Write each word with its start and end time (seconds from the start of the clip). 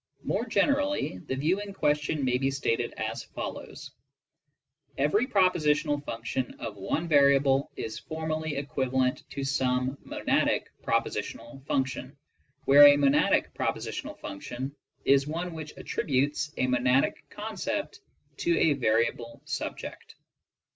More 0.23 0.45
generally, 0.47 1.19
the 1.19 1.35
view 1.35 1.61
in 1.61 1.75
question 1.75 2.25
may 2.25 2.39
be 2.39 2.49
stated 2.49 2.91
as 2.97 3.21
follows: 3.21 3.91
''Every 4.97 5.27
propositional 5.27 6.03
function 6.03 6.55
of 6.59 6.75
one 6.75 7.07
variable 7.07 7.69
is 7.75 7.99
formally 7.99 8.55
equivalent 8.55 9.21
to 9.29 9.43
some 9.43 9.97
monadic 10.03 10.63
propositional 10.83 11.63
function," 11.67 12.17
where 12.65 12.87
a 12.87 12.97
monadic 12.97 13.53
propositional 13.53 14.17
function 14.19 14.75
is 15.05 15.27
one 15.27 15.53
which 15.53 15.77
attributes 15.77 16.51
a 16.57 16.65
monadic 16.65 17.17
concept 17.29 17.99
to 18.37 18.57
a 18.57 18.73
variable 18.73 19.43
subject. 19.45 20.15